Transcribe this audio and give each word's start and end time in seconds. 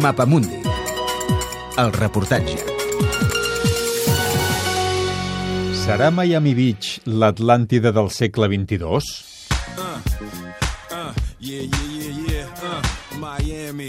Mapamundi. 0.00 0.60
El 1.78 1.92
reportatge. 1.92 2.56
Serà 5.82 6.10
Miami 6.14 6.54
Beach 6.54 7.00
l'Atlàntida 7.06 7.92
del 7.92 8.08
segle 8.14 8.48
XXII? 8.48 9.32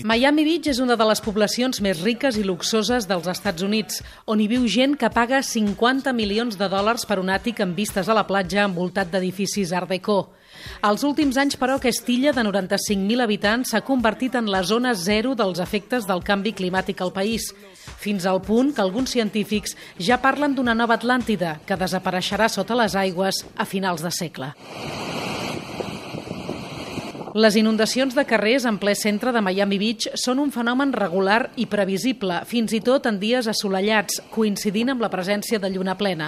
Miami 0.03 0.43
Beach 0.43 0.67
és 0.71 0.79
una 0.83 0.97
de 0.99 1.05
les 1.07 1.21
poblacions 1.23 1.79
més 1.85 2.01
riques 2.03 2.35
i 2.37 2.43
luxoses 2.43 3.07
dels 3.07 3.27
Estats 3.29 3.63
Units, 3.63 4.01
on 4.25 4.41
hi 4.41 4.47
viu 4.51 4.65
gent 4.67 4.97
que 4.99 5.11
paga 5.13 5.43
50 5.45 6.11
milions 6.17 6.57
de 6.59 6.67
dòlars 6.69 7.05
per 7.07 7.19
un 7.21 7.31
àtic 7.31 7.61
amb 7.63 7.77
vistes 7.77 8.09
a 8.09 8.17
la 8.17 8.25
platja 8.27 8.65
envoltat 8.67 9.13
d'edificis 9.13 9.71
Art 9.71 9.91
Deco. 9.93 10.33
Els 10.83 11.03
últims 11.07 11.37
anys, 11.39 11.57
però, 11.59 11.77
aquesta 11.79 12.11
illa 12.11 12.33
de 12.35 12.43
95.000 12.43 13.23
habitants 13.23 13.71
s'ha 13.73 13.83
convertit 13.85 14.35
en 14.35 14.49
la 14.51 14.63
zona 14.63 14.93
zero 14.93 15.35
dels 15.35 15.61
efectes 15.63 16.07
del 16.09 16.23
canvi 16.23 16.53
climàtic 16.57 17.01
al 17.01 17.13
país, 17.15 17.51
fins 18.03 18.25
al 18.25 18.41
punt 18.43 18.73
que 18.75 18.83
alguns 18.83 19.15
científics 19.15 19.77
ja 19.99 20.19
parlen 20.21 20.55
d'una 20.55 20.75
nova 20.75 20.99
Atlàntida 20.99 21.57
que 21.67 21.79
desapareixerà 21.79 22.49
sota 22.49 22.77
les 22.79 22.95
aigües 22.95 23.45
a 23.55 23.65
finals 23.65 24.03
de 24.03 24.11
segle. 24.11 24.53
Les 27.33 27.55
inundacions 27.57 28.13
de 28.13 28.21
carrers 28.29 28.67
en 28.69 28.75
ple 28.77 28.91
centre 28.93 29.31
de 29.33 29.41
Miami 29.41 29.79
Beach 29.81 30.05
són 30.21 30.37
un 30.37 30.51
fenomen 30.53 30.91
regular 30.93 31.47
i 31.57 31.63
previsible, 31.65 32.35
fins 32.45 32.75
i 32.77 32.79
tot 32.85 33.07
en 33.09 33.15
dies 33.17 33.47
assolellats, 33.49 34.19
coincidint 34.29 34.91
amb 34.93 35.01
la 35.01 35.09
presència 35.09 35.57
de 35.57 35.71
lluna 35.73 35.95
plena. 35.97 36.27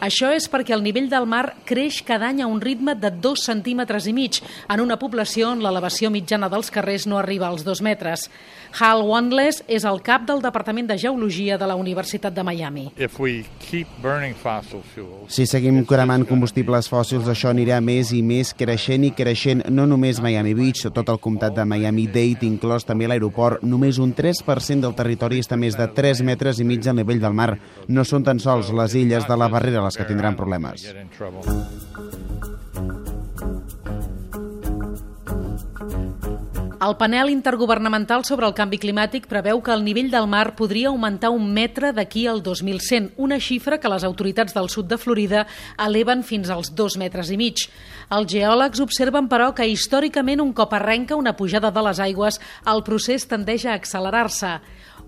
Això 0.00 0.30
és 0.32 0.46
perquè 0.48 0.72
el 0.72 0.80
nivell 0.80 1.10
del 1.12 1.28
mar 1.28 1.58
creix 1.68 1.98
cada 2.08 2.30
any 2.32 2.40
a 2.40 2.48
un 2.48 2.62
ritme 2.64 2.94
de 2.96 3.10
2 3.12 3.42
centímetres 3.50 4.06
i 4.08 4.14
mig, 4.16 4.38
en 4.72 4.80
una 4.80 4.96
població 4.96 5.50
on 5.50 5.60
l'elevació 5.60 6.08
mitjana 6.08 6.48
dels 6.48 6.72
carrers 6.72 7.04
no 7.04 7.20
arriba 7.20 7.50
als 7.52 7.60
2 7.60 7.84
metres. 7.84 8.24
Hal 8.80 9.04
Wandless 9.04 9.60
és 9.68 9.84
el 9.84 10.00
cap 10.00 10.24
del 10.24 10.40
Departament 10.40 10.88
de 10.88 10.96
Geologia 10.96 11.60
de 11.60 11.68
la 11.68 11.76
Universitat 11.76 12.32
de 12.32 12.42
Miami. 12.44 12.86
Si 15.28 15.46
seguim 15.46 15.84
cremant 15.84 16.24
combustibles 16.24 16.88
fòssils, 16.88 17.28
això 17.28 17.52
anirà 17.52 17.82
més 17.84 18.16
i 18.16 18.24
més 18.24 18.56
creixent 18.56 19.04
i 19.04 19.12
creixent, 19.12 19.66
no 19.68 19.84
només 19.84 20.24
Miami 20.24 20.45
Miami 20.46 20.54
Beach, 20.54 20.86
tot 20.94 21.08
el 21.10 21.18
comtat 21.18 21.56
de 21.56 21.64
Miami-Dade, 21.66 22.46
inclòs 22.46 22.86
també 22.86 23.08
l'aeroport, 23.10 23.64
només 23.66 23.98
un 23.98 24.12
3% 24.14 24.84
del 24.84 24.94
territori 24.94 25.40
està 25.42 25.58
més 25.58 25.74
de 25.74 25.88
3 25.90 26.22
metres 26.22 26.60
i 26.62 26.66
mig 26.68 26.86
al 26.86 27.00
nivell 27.00 27.18
del 27.18 27.34
mar. 27.34 27.56
No 27.88 28.04
són 28.06 28.22
tan 28.22 28.38
sols 28.38 28.70
les 28.70 28.94
illes 28.94 29.26
de 29.26 29.36
la 29.36 29.50
barrera 29.50 29.82
les 29.82 29.98
que 29.98 30.06
tindran 30.06 30.38
problemes. 30.38 30.86
El 36.86 36.94
panel 36.96 37.30
intergovernamental 37.32 38.22
sobre 38.28 38.46
el 38.46 38.52
canvi 38.54 38.78
climàtic 38.78 39.24
preveu 39.26 39.58
que 39.64 39.72
el 39.74 39.80
nivell 39.82 40.06
del 40.12 40.28
mar 40.30 40.52
podria 40.54 40.92
augmentar 40.92 41.32
un 41.34 41.48
metre 41.50 41.90
d'aquí 41.96 42.28
al 42.30 42.44
2100, 42.46 43.08
una 43.16 43.40
xifra 43.42 43.80
que 43.82 43.90
les 43.90 44.04
autoritats 44.06 44.54
del 44.54 44.68
sud 44.70 44.86
de 44.92 44.98
Florida 45.02 45.48
eleven 45.82 46.22
fins 46.22 46.52
als 46.52 46.70
dos 46.78 46.94
metres 46.94 47.32
i 47.34 47.40
mig. 47.40 47.64
Els 48.14 48.30
geòlegs 48.30 48.84
observen, 48.84 49.26
però, 49.26 49.50
que 49.50 49.66
històricament 49.66 50.44
un 50.44 50.52
cop 50.54 50.78
arrenca 50.78 51.18
una 51.18 51.34
pujada 51.34 51.72
de 51.74 51.86
les 51.88 51.98
aigües, 52.06 52.38
el 52.70 52.84
procés 52.86 53.26
tendeix 53.26 53.66
a 53.66 53.74
accelerar-se. 53.74 54.60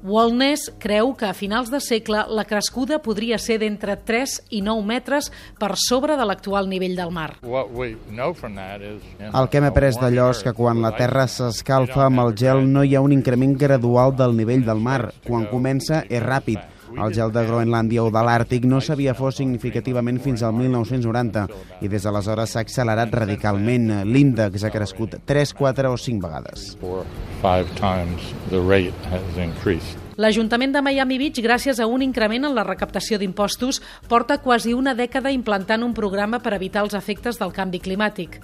Wellness 0.02 0.70
creu 0.78 1.10
que 1.18 1.26
a 1.26 1.34
finals 1.34 1.72
de 1.74 1.80
segle 1.82 2.22
la 2.30 2.44
crescuda 2.46 3.00
podria 3.02 3.38
ser 3.42 3.58
d'entre 3.58 3.96
3 3.98 4.36
i 4.54 4.62
9 4.62 4.86
metres 4.86 5.32
per 5.58 5.74
sobre 5.74 6.14
de 6.16 6.26
l'actual 6.28 6.70
nivell 6.70 6.94
del 6.94 7.10
mar. 7.10 7.32
El 7.42 9.50
que 9.50 9.58
hem 9.58 9.68
après 9.68 9.98
d'allò 9.98 10.30
és 10.30 10.44
que 10.46 10.54
quan 10.54 10.82
la 10.84 10.94
Terra 10.94 11.26
s'escalfa 11.26 12.06
amb 12.06 12.22
el 12.26 12.34
gel 12.38 12.62
no 12.70 12.86
hi 12.86 12.94
ha 12.94 13.02
un 13.02 13.12
increment 13.12 13.58
gradual 13.58 14.14
del 14.14 14.38
nivell 14.38 14.64
del 14.64 14.78
mar. 14.78 15.10
Quan 15.26 15.50
comença 15.50 16.04
és 16.06 16.22
ràpid 16.22 16.77
el 16.96 17.14
gel 17.14 17.32
de 17.34 17.44
Groenlàndia 17.46 18.04
o 18.04 18.10
de 18.14 18.22
l'Àrtic 18.24 18.64
no 18.68 18.80
s'havia 18.80 19.14
fos 19.18 19.38
significativament 19.40 20.20
fins 20.24 20.42
al 20.42 20.54
1990 20.56 21.46
i 21.84 21.90
des 21.90 22.06
d'aleshores 22.06 22.54
s'ha 22.54 22.64
accelerat 22.64 23.14
radicalment. 23.14 24.04
L'índex 24.08 24.64
ha 24.64 24.72
crescut 24.74 25.18
3, 25.26 25.54
4 25.54 25.92
o 25.92 25.96
5 25.96 26.24
vegades. 26.24 26.76
L'Ajuntament 30.18 30.72
de 30.74 30.82
Miami 30.82 31.18
Beach, 31.18 31.38
gràcies 31.44 31.78
a 31.78 31.86
un 31.86 32.02
increment 32.02 32.48
en 32.48 32.54
la 32.56 32.66
recaptació 32.66 33.20
d'impostos, 33.22 33.78
porta 34.10 34.40
quasi 34.42 34.74
una 34.74 34.96
dècada 34.98 35.30
implantant 35.30 35.84
un 35.86 35.94
programa 35.94 36.40
per 36.42 36.56
evitar 36.56 36.82
els 36.82 36.98
efectes 36.98 37.38
del 37.38 37.54
canvi 37.54 37.78
climàtic 37.78 38.40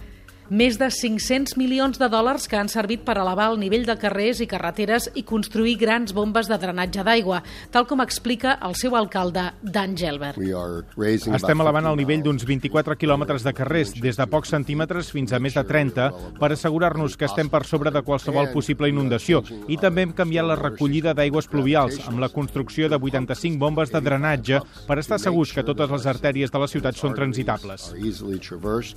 més 0.50 0.76
de 0.78 0.90
500 0.90 1.56
milions 1.56 1.98
de 1.98 2.08
dòlars 2.12 2.46
que 2.50 2.58
han 2.58 2.68
servit 2.68 3.04
per 3.04 3.16
elevar 3.16 3.50
el 3.52 3.58
nivell 3.60 3.86
de 3.88 3.96
carrers 4.00 4.42
i 4.44 4.48
carreteres 4.50 5.08
i 5.16 5.24
construir 5.24 5.76
grans 5.80 6.12
bombes 6.12 6.50
de 6.50 6.58
drenatge 6.60 7.04
d'aigua, 7.06 7.40
tal 7.72 7.86
com 7.88 8.02
explica 8.04 8.58
el 8.66 8.76
seu 8.76 8.96
alcalde, 8.96 9.46
Dan 9.62 9.96
Gelber. 9.96 10.34
Estem 10.36 11.64
elevant 11.64 11.88
el 11.88 11.96
nivell 11.96 12.24
d'uns 12.24 12.44
24 12.44 12.96
quilòmetres 13.00 13.46
de 13.46 13.54
carrers, 13.56 13.94
des 14.00 14.20
de 14.20 14.26
pocs 14.28 14.52
centímetres 14.52 15.10
fins 15.14 15.32
a 15.32 15.40
més 15.40 15.56
de 15.56 15.64
30, 15.64 16.10
per 16.40 16.52
assegurar-nos 16.52 17.16
que 17.16 17.28
estem 17.28 17.48
per 17.48 17.64
sobre 17.64 17.92
de 17.94 18.04
qualsevol 18.04 18.50
possible 18.52 18.90
inundació. 18.92 19.42
I 19.68 19.78
també 19.80 20.04
hem 20.04 20.12
canviat 20.16 20.48
la 20.48 20.58
recollida 20.60 21.14
d'aigües 21.16 21.48
pluvials, 21.48 22.00
amb 22.08 22.20
la 22.20 22.28
construcció 22.28 22.90
de 22.92 23.00
85 23.00 23.58
bombes 23.58 23.92
de 23.94 24.02
drenatge 24.04 24.60
per 24.88 24.98
estar 25.00 25.18
segurs 25.22 25.54
que 25.54 25.64
totes 25.64 25.90
les 25.90 26.06
artèries 26.10 26.52
de 26.52 26.60
la 26.60 26.68
ciutat 26.68 27.00
són 27.00 27.16
transitables. 27.16 27.90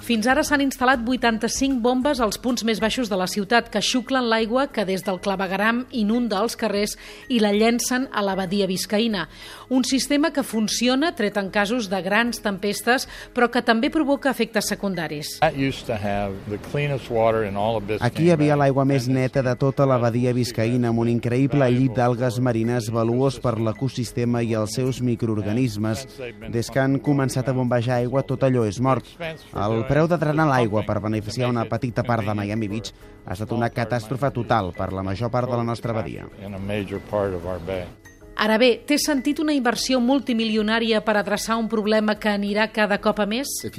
Fins 0.08 0.28
ara 0.28 0.44
s'han 0.44 0.66
instal·lat 0.66 1.06
80 1.08 1.37
45 1.38 1.82
bombes 1.82 2.20
als 2.20 2.40
punts 2.42 2.64
més 2.66 2.80
baixos 2.82 3.12
de 3.12 3.18
la 3.20 3.28
ciutat 3.30 3.68
que 3.70 3.82
xuclen 3.84 4.26
l'aigua 4.32 4.66
que 4.74 4.86
des 4.88 5.04
del 5.06 5.20
clavegaram 5.22 5.84
inunda 5.94 6.40
els 6.42 6.56
carrers 6.58 6.96
i 7.30 7.38
la 7.44 7.52
llencen 7.54 8.08
a 8.10 8.24
la 8.26 8.34
badia 8.36 8.66
viscaïna. 8.66 9.28
Un 9.70 9.86
sistema 9.86 10.32
que 10.34 10.42
funciona 10.42 11.12
tret 11.16 11.38
en 11.38 11.52
casos 11.54 11.92
de 11.92 12.00
grans 12.02 12.42
tempestes 12.42 13.06
però 13.36 13.52
que 13.54 13.62
també 13.62 13.92
provoca 13.94 14.32
efectes 14.32 14.70
secundaris. 14.72 15.36
Aquí 18.02 18.26
hi 18.26 18.32
havia 18.34 18.58
l'aigua 18.58 18.88
més 18.90 19.08
neta 19.08 19.46
de 19.46 19.56
tota 19.60 19.86
la 19.86 20.00
badia 20.02 20.34
viscaïna 20.34 20.90
amb 20.90 21.06
un 21.06 21.14
increïble 21.14 21.70
llit 21.70 21.94
d'algues 22.00 22.42
marines 22.42 22.90
valuós 22.90 23.38
per 23.44 23.58
l'ecosistema 23.62 24.42
i 24.42 24.56
els 24.58 24.74
seus 24.80 25.04
microorganismes. 25.06 26.08
Des 26.50 26.74
que 26.74 26.82
han 26.82 26.98
començat 26.98 27.46
a 27.46 27.54
bombejar 27.54 28.02
aigua 28.02 28.26
tot 28.26 28.42
allò 28.48 28.66
és 28.66 28.82
mort. 28.82 29.06
El 29.54 29.86
preu 29.86 30.10
de 30.10 30.18
drenar 30.18 30.50
l'aigua 30.50 30.82
per 30.88 30.98
beneficiar 31.04 31.27
beneficiar 31.28 31.50
una 31.50 31.66
petita 31.66 32.04
part 32.04 32.24
de 32.24 32.34
Miami 32.34 32.68
Beach 32.72 32.94
ha 33.26 33.36
estat 33.36 33.52
una 33.52 33.70
catàstrofe 33.70 34.32
total 34.32 34.72
per 34.78 34.92
la 34.96 35.04
major 35.04 35.32
part 35.32 35.52
de 35.52 35.58
la 35.60 35.64
nostra 35.64 35.94
badia. 35.94 36.28
Ara 38.38 38.60
bé, 38.62 38.68
té 38.86 39.00
sentit 39.02 39.40
una 39.42 39.54
inversió 39.58 39.98
multimilionària 39.98 41.00
per 41.02 41.16
adreçar 41.18 41.56
un 41.58 41.66
problema 41.72 42.14
que 42.22 42.30
anirà 42.30 42.68
cada 42.70 43.00
cop 43.02 43.18
a 43.24 43.26
més? 43.26 43.50
Si 43.64 43.72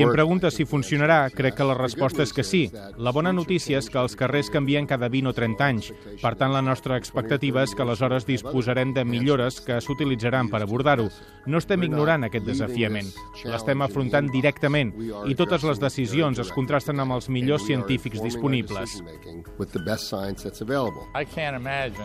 em 0.00 0.12
preguntes 0.14 0.54
si 0.56 0.64
funcionarà, 0.64 1.18
crec 1.28 1.58
que 1.58 1.66
la 1.68 1.76
resposta 1.76 2.24
és 2.24 2.32
que 2.32 2.40
sí. 2.40 2.62
La 2.96 3.12
bona 3.12 3.34
notícia 3.36 3.76
és 3.76 3.90
que 3.92 4.00
els 4.00 4.16
carrers 4.16 4.48
canvien 4.48 4.88
cada 4.88 5.10
20 5.12 5.28
o 5.28 5.34
30 5.36 5.66
anys. 5.66 5.90
Per 6.22 6.32
tant, 6.40 6.54
la 6.54 6.62
nostra 6.64 6.96
expectativa 6.96 7.66
és 7.66 7.74
que 7.76 7.84
aleshores 7.84 8.24
disposarem 8.24 8.94
de 8.96 9.04
millores 9.04 9.60
que 9.60 9.76
s'utilitzaran 9.84 10.48
per 10.48 10.62
abordar-ho. 10.64 11.10
No 11.44 11.60
estem 11.60 11.84
ignorant 11.84 12.24
aquest 12.24 12.48
desafiament. 12.48 13.12
L'estem 13.44 13.84
afrontant 13.84 14.32
directament 14.32 14.94
i 15.28 15.36
totes 15.36 15.68
les 15.68 15.84
decisions 15.84 16.40
es 16.40 16.54
contrasten 16.56 17.04
amb 17.04 17.18
els 17.18 17.28
millors 17.28 17.68
científics 17.68 18.24
disponibles. 18.24 18.96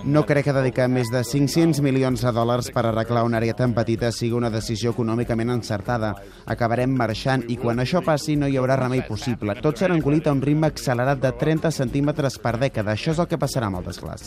No 0.03 0.27
crec 0.27 0.49
que 0.49 0.59
dedicar 0.59 0.91
més 0.91 1.07
de 1.15 1.23
5 1.23 1.44
500 1.45 1.81
milions 1.85 2.23
de 2.25 2.31
dòlars 2.33 2.71
per 2.73 2.87
arreglar 2.89 3.21
una 3.27 3.37
àrea 3.37 3.53
tan 3.53 3.73
petita 3.77 4.09
sigui 4.11 4.33
una 4.33 4.49
decisió 4.49 4.95
econòmicament 4.95 5.51
encertada. 5.53 6.15
Acabarem 6.49 6.95
marxant 6.97 7.43
i 7.53 7.57
quan 7.61 7.77
això 7.83 8.01
passi 8.05 8.33
no 8.35 8.49
hi 8.49 8.57
haurà 8.57 8.79
remei 8.79 9.03
possible. 9.05 9.53
Tot 9.61 9.77
serà 9.77 9.93
engolit 9.93 10.25
a 10.25 10.33
un 10.33 10.41
ritme 10.41 10.71
accelerat 10.71 11.21
de 11.21 11.31
30 11.37 11.69
centímetres 11.71 12.39
per 12.41 12.55
dècada. 12.57 12.95
Això 12.95 13.13
és 13.13 13.21
el 13.21 13.29
que 13.29 13.37
passarà 13.37 13.69
amb 13.69 13.83
el 13.83 13.85
desglàs. 13.91 14.25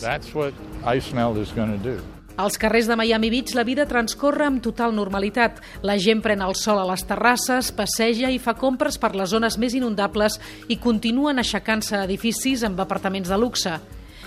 Als 2.39 2.55
carrers 2.55 2.87
de 2.87 2.95
Miami 2.95 3.29
Beach 3.33 3.51
la 3.57 3.67
vida 3.67 3.83
transcorre 3.85 4.47
amb 4.47 4.63
total 4.63 4.95
normalitat. 4.95 5.59
La 5.83 5.99
gent 5.99 6.23
pren 6.23 6.39
el 6.39 6.55
sol 6.55 6.79
a 6.79 6.87
les 6.87 7.03
terrasses, 7.03 7.73
passeja 7.75 8.31
i 8.31 8.39
fa 8.39 8.55
compres 8.55 8.95
per 8.95 9.11
les 9.11 9.35
zones 9.35 9.59
més 9.59 9.75
inundables 9.75 10.39
i 10.71 10.79
continuen 10.79 11.43
aixecant-se 11.43 11.99
edificis 12.07 12.63
amb 12.63 12.79
apartaments 12.79 13.27
de 13.27 13.43
luxe 13.43 13.79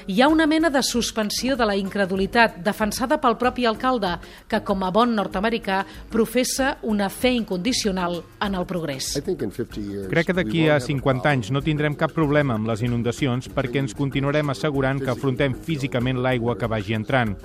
hi 0.06 0.20
ha 0.20 0.28
una 0.28 0.46
mena 0.46 0.70
de 0.70 0.82
suspensió 0.82 1.56
de 1.56 1.66
la 1.66 1.76
incredulitat 1.78 2.56
defensada 2.64 3.18
pel 3.22 3.36
propi 3.38 3.66
alcalde, 3.68 4.16
que 4.48 4.62
com 4.66 4.82
a 4.82 4.90
bon 4.90 5.14
nord-americà 5.14 5.82
professa 6.10 6.76
una 6.82 7.08
fe 7.10 7.30
incondicional 7.36 8.18
en 8.42 8.56
el 8.58 8.66
progrés. 8.66 9.12
Crec 9.22 10.26
que 10.26 10.36
d'aquí 10.36 10.66
a 10.68 10.80
50 10.82 11.30
anys 11.30 11.52
no 11.54 11.62
tindrem 11.62 11.94
cap 11.98 12.14
problema 12.16 12.56
amb 12.58 12.66
les 12.70 12.82
inundacions 12.82 13.48
perquè 13.52 13.82
ens 13.82 13.94
continuarem 13.94 14.50
assegurant 14.50 15.02
que 15.02 15.12
afrontem 15.12 15.54
físicament 15.54 16.18
l'aigua 16.22 16.56
que 16.58 16.70
vagi 16.70 16.96
entrant. 16.98 17.36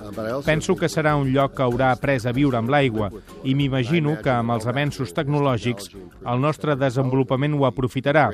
Penso 0.46 0.74
que 0.76 0.90
serà 0.90 1.14
un 1.16 1.30
lloc 1.30 1.54
que 1.56 1.66
haurà 1.66 1.92
après 1.94 2.26
a 2.26 2.34
viure 2.34 2.58
amb 2.58 2.74
l'aigua 2.74 3.12
i 3.44 3.54
m'imagino 3.54 4.16
que 4.22 4.34
amb 4.34 4.56
els 4.56 4.66
avenços 4.66 5.14
tecnològics 5.14 5.92
el 6.26 6.42
nostre 6.42 6.74
desenvolupament 6.76 7.54
ho 7.54 7.66
aprofitarà. 7.68 8.28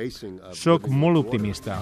Soc 0.56 0.88
molt 0.88 1.20
optimista. 1.20 1.78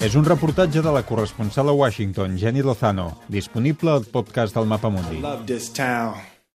És 0.00 0.16
un 0.16 0.24
reportatge 0.24 0.80
de 0.80 0.92
la 0.94 1.04
correspondència 1.04 1.33
corresponsal 1.34 1.68
a 1.68 1.72
Washington, 1.72 2.36
Jenny 2.36 2.62
Lozano, 2.62 3.18
disponible 3.28 3.90
al 3.90 4.04
podcast 4.04 4.54
del 4.54 4.66
Mapamundi. 4.66 5.20